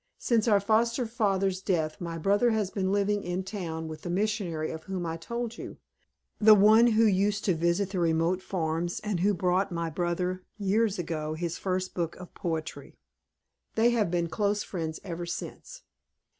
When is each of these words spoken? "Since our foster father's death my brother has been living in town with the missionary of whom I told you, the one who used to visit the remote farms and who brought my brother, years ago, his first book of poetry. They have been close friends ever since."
"Since 0.17 0.47
our 0.47 0.59
foster 0.59 1.05
father's 1.05 1.61
death 1.61 2.01
my 2.01 2.17
brother 2.17 2.49
has 2.49 2.71
been 2.71 2.91
living 2.91 3.21
in 3.23 3.43
town 3.43 3.87
with 3.87 4.01
the 4.01 4.09
missionary 4.09 4.71
of 4.71 4.85
whom 4.85 5.05
I 5.05 5.15
told 5.15 5.59
you, 5.59 5.77
the 6.39 6.55
one 6.55 6.87
who 6.87 7.05
used 7.05 7.45
to 7.45 7.53
visit 7.53 7.91
the 7.91 7.99
remote 7.99 8.41
farms 8.41 8.99
and 9.01 9.19
who 9.19 9.35
brought 9.35 9.71
my 9.71 9.91
brother, 9.91 10.43
years 10.57 10.97
ago, 10.97 11.35
his 11.35 11.59
first 11.59 11.93
book 11.93 12.15
of 12.15 12.33
poetry. 12.33 12.95
They 13.75 13.91
have 13.91 14.09
been 14.09 14.27
close 14.27 14.63
friends 14.63 14.99
ever 15.03 15.27
since." 15.27 15.83